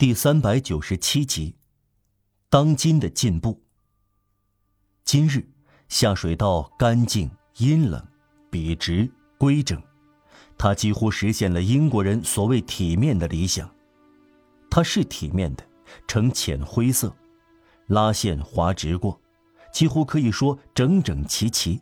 [0.00, 1.56] 第三百九十七集，
[2.48, 3.62] 当今的进步。
[5.04, 5.46] 今日
[5.90, 8.02] 下水道干净、阴冷、
[8.48, 9.78] 笔直、规整，
[10.56, 13.70] 它几乎实现了英国人所谓体面的理想。
[14.70, 15.62] 它是体面的，
[16.08, 17.14] 呈浅灰色，
[17.88, 19.20] 拉线滑直过，
[19.70, 21.78] 几乎可以说整整齐齐。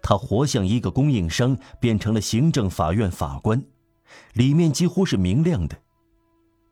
[0.00, 3.60] 它活像一个供应商变成了行政法院法官，
[4.34, 5.76] 里面几乎是明亮的。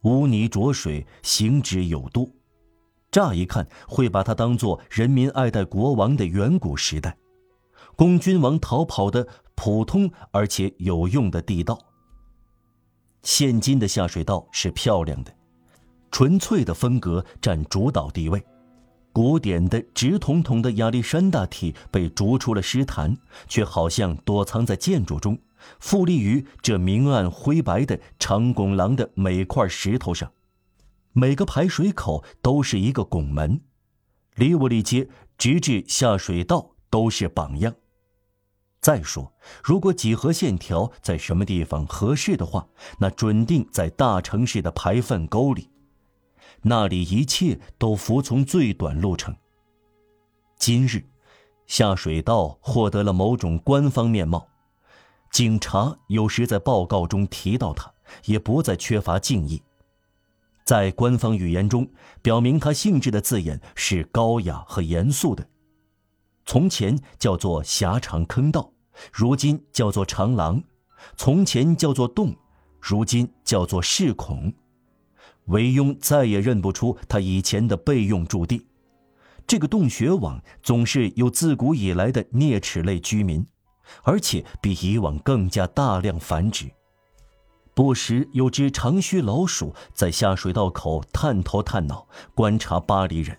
[0.02, 2.34] 污泥浊水，行之有度。
[3.10, 7.16] 乍一看，会把它当做人民爱戴国王的远古时代，
[7.96, 11.78] 供君王逃跑的普通而且有用的地道。
[13.22, 15.34] 现今的下水道是漂亮的，
[16.10, 18.44] 纯粹的风格占主导地位。
[19.12, 23.16] 古典的直筒筒的亚历山大体被逐出了诗坛，
[23.48, 25.38] 却好像躲藏在建筑中。
[25.80, 30.30] 富立于这明暗灰白的长拱廊的每块石头上，
[31.12, 33.60] 每个排水口都是一个拱门，
[34.36, 37.74] 里屋里街直至下水道都是榜样。
[38.80, 39.34] 再说，
[39.64, 42.68] 如果几何线条在什么地方合适的话，
[43.00, 45.68] 那准定在大城市的排粪沟里，
[46.62, 49.34] 那里一切都服从最短路程。
[50.58, 51.04] 今日，
[51.66, 54.48] 下水道获得了某种官方面貌。
[55.30, 57.92] 警察有时在报告中提到他，
[58.24, 59.62] 也不再缺乏敬意。
[60.64, 61.88] 在官方语言中，
[62.20, 65.48] 表明他性质的字眼是高雅和严肃的。
[66.44, 68.72] 从前叫做狭长坑道，
[69.12, 70.60] 如今叫做长廊；
[71.16, 72.34] 从前叫做洞，
[72.80, 74.52] 如今叫做室孔。
[75.48, 78.66] 韦庸再也认不出他以前的备用驻地。
[79.46, 83.46] 这个洞穴网总是有自古以来的啮齿类居民。
[84.02, 86.70] 而且比以往更加大量繁殖，
[87.72, 93.34] 不时有只长须老鼠在下水道口探头探脑观察巴黎人，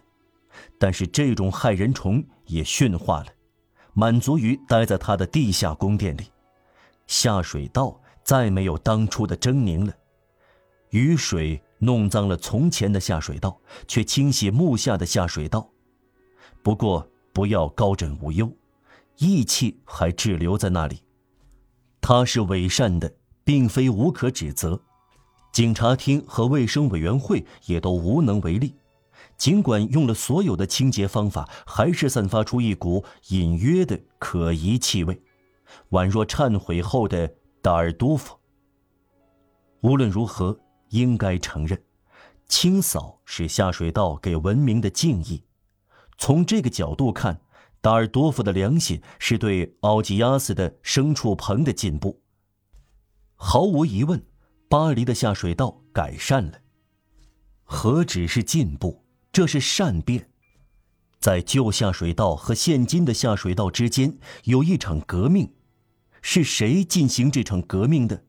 [0.80, 3.28] 但是这种害人虫也驯化了，
[3.94, 6.24] 满足于待在它的地下宫殿里。
[7.06, 9.94] 下水道再没有当初的狰狞了，
[10.90, 15.70] 雨水弄脏了从前的下水道，却清洗木下的下水道。
[16.62, 18.52] 不过不要高枕无忧。
[19.18, 21.04] 义气还滞留在那里，
[22.00, 23.14] 他是伪善的，
[23.44, 24.82] 并非无可指责。
[25.52, 28.74] 警察厅和卫生委员会也都无能为力，
[29.38, 35.22] 尽管用了所有的清洁方法，还是散发出一股隐约的可疑气味，
[35.90, 37.30] 宛若忏悔后的
[37.62, 38.38] 达尔多夫。
[39.82, 40.58] 无论如何，
[40.90, 41.82] 应该承认，
[42.48, 45.44] 清扫是下水道给文明的敬意。
[46.18, 47.42] 从这个角度看。
[47.82, 52.22] 达尔多夫的良心是对奥吉亚斯的牲畜棚的进步。
[53.36, 54.22] 毫无疑问，
[54.68, 56.60] 巴黎的下水道改善了。
[57.64, 60.30] 何止是进步，这是善变。
[61.22, 65.54] 在旧下水道和现今的下水道之间有一场革命，
[66.22, 68.26] 是谁进行这场革命的？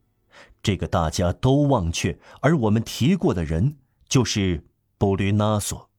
[0.62, 3.78] 这个大家都忘却，而我们提过的人
[4.08, 4.66] 就是
[4.98, 5.90] 布吕纳索。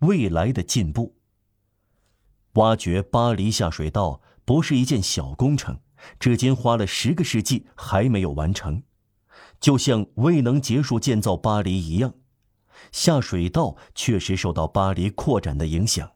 [0.00, 1.16] 未来的进步。
[2.54, 5.80] 挖掘巴黎下水道不是一件小工程，
[6.20, 8.82] 至今花了十个世纪还没有完成，
[9.58, 12.14] 就像未能结束建造巴黎一样。
[12.90, 16.12] 下水道确实受到巴黎扩展的影响，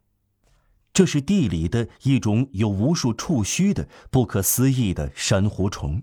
[0.97, 6.01] 这是地里的一种有无数触须的不可思议的珊瑚虫，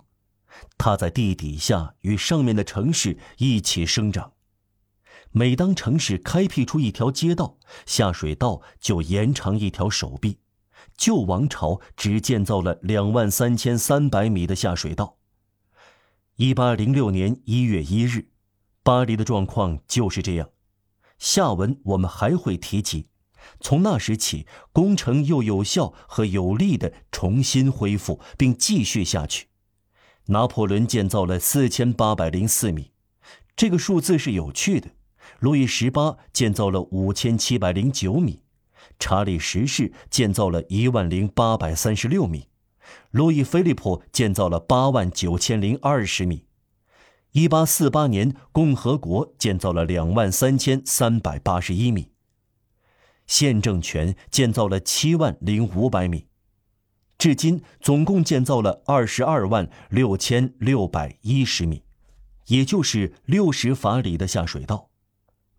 [0.78, 4.34] 它在地底下与上面的城市一起生长。
[5.32, 10.38] 每当城市开辟出一条街道，下水道就延长一条手臂。
[10.96, 15.16] 旧王朝只建造了两万三千三百米的下水道。
[16.36, 18.28] 一八零六年一月一日，
[18.84, 20.50] 巴黎的状况就是这样。
[21.18, 23.08] 下文我们还会提及。
[23.60, 29.46] 从那时起，工程又有效和有力地重新恢复并继续下去。
[30.26, 32.92] 拿破仑建造了四千八百零四米，
[33.54, 34.90] 这个数字是有趣的。
[35.40, 38.42] 路易十八建造了五千七百零九米，
[38.98, 42.48] 查理十世建造了一万零八百三十六米，
[43.10, 46.46] 路易菲利普建造了八万九千零二十米，
[47.32, 52.10] 一八四八年共和国建造了两万三千三百八十一米，
[53.26, 56.26] 宪政权建造了七万零五百米，
[57.16, 61.82] 至今总共建造了二十二万六千六百一十米，
[62.46, 64.90] 也就是六十法里的下水道。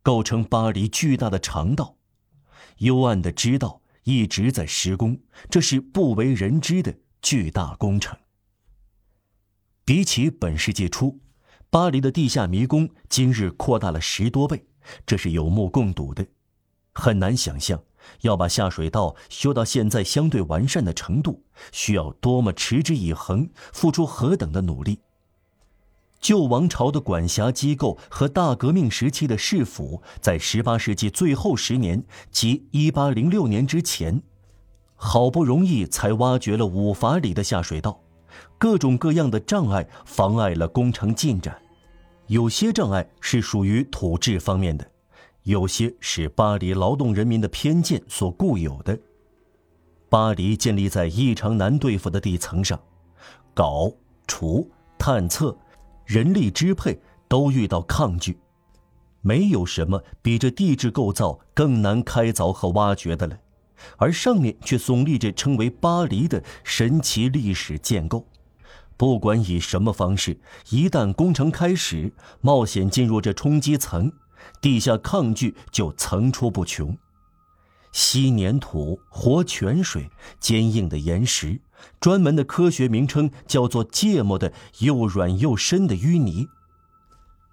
[0.04, 1.98] 构成巴黎巨大的肠道，
[2.78, 5.20] 幽暗的支道一直在施工，
[5.50, 8.16] 这是不为人知的巨大工程。
[9.84, 11.20] 比起本世纪初，
[11.72, 14.68] 巴黎的地下迷宫今日扩大了十多倍，
[15.08, 16.28] 这是有目共睹的。
[16.96, 17.80] 很难想象，
[18.22, 25.00] 要把下水道修到现在相对完善的程度，需要多么持之以恒，付出何等的努力。
[26.22, 34.24] 旧王朝的管辖机构和大革命时期的市府，在18世纪最后十年及1806年之前，
[34.96, 38.02] 好不容易才挖掘了五法里的下水道，
[38.58, 41.62] 各种各样的障碍妨碍了工程进展。
[42.28, 44.90] 有些障碍是属于土质方面的，
[45.46, 48.98] 有些是巴黎劳动人民的偏见所固有的。
[50.10, 52.80] 巴黎建立在异常难对付的地层上，
[53.54, 53.96] 镐、
[54.28, 55.56] 锄、探测。
[56.06, 58.38] 人力支配都遇到抗拒，
[59.22, 63.40] 没有什么比这地质构造更难开凿和挖掘的了，
[63.98, 68.28] 而上面却耸立着称为巴黎的神奇历史建构。
[68.98, 70.40] 不管以什么方式，
[70.70, 74.12] 一旦工程开始，冒险进入这冲击层，
[74.62, 76.98] 地下抗拒就层出不穷。
[77.92, 80.10] 稀粘土、活泉水、
[80.40, 81.62] 坚硬的岩石，
[82.00, 86.48] 专门的科学名称叫做芥末的又软又深的淤泥。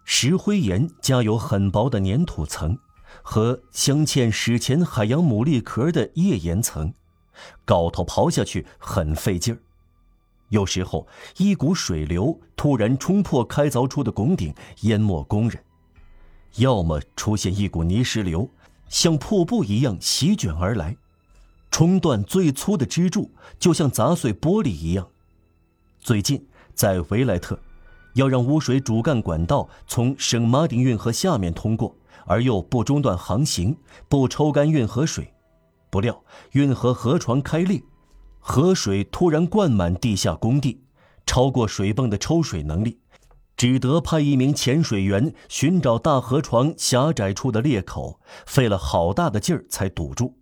[0.05, 2.77] 石灰岩加有很薄的粘土层，
[3.23, 6.93] 和镶嵌史前海洋牡蛎壳的页岩层，
[7.65, 9.59] 镐头刨下去很费劲儿。
[10.49, 11.07] 有时候
[11.37, 15.63] 一股水流突然冲破开凿出的拱顶，淹没工人；
[16.57, 18.49] 要么出现一股泥石流。
[18.89, 20.95] 像瀑布一样席卷而来，
[21.71, 25.09] 冲断最粗的支柱，就像砸碎玻璃一样。
[25.99, 27.59] 最近在维莱特，
[28.13, 31.97] 要让污水主干管道从圣马丁运河下面通过，
[32.27, 33.75] 而又不中断航行，
[34.11, 35.33] 不抽干运河水。
[35.89, 37.83] 不料运河河床开裂，
[38.41, 40.83] 河水突然灌满地下工地，
[41.25, 42.99] 超过水泵的抽水能力。
[43.63, 50.42] 只得派一名潜水员寻找大河床狭窄处的裂口，费了好大的劲儿才堵住。